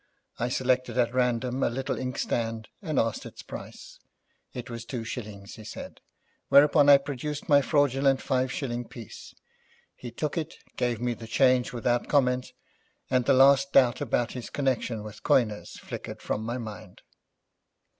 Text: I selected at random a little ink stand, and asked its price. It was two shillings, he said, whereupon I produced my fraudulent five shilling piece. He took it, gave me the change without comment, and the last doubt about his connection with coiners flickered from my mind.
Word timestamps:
I 0.39 0.49
selected 0.49 0.97
at 0.97 1.13
random 1.13 1.61
a 1.61 1.69
little 1.69 1.95
ink 1.95 2.17
stand, 2.17 2.69
and 2.81 2.97
asked 2.97 3.23
its 3.23 3.43
price. 3.43 3.99
It 4.51 4.67
was 4.67 4.83
two 4.83 5.03
shillings, 5.03 5.57
he 5.57 5.63
said, 5.63 6.01
whereupon 6.49 6.89
I 6.89 6.97
produced 6.97 7.47
my 7.47 7.61
fraudulent 7.61 8.19
five 8.19 8.51
shilling 8.51 8.87
piece. 8.87 9.35
He 9.95 10.09
took 10.09 10.39
it, 10.39 10.55
gave 10.75 10.99
me 10.99 11.13
the 11.13 11.27
change 11.27 11.71
without 11.71 12.09
comment, 12.09 12.51
and 13.11 13.25
the 13.25 13.35
last 13.35 13.73
doubt 13.73 14.01
about 14.01 14.31
his 14.31 14.49
connection 14.49 15.03
with 15.03 15.21
coiners 15.21 15.77
flickered 15.77 16.19
from 16.19 16.41
my 16.43 16.57
mind. 16.57 17.03